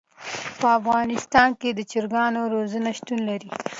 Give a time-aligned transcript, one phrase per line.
[0.59, 3.49] په افغانستان کې د چرګانو روزنه شتون لري.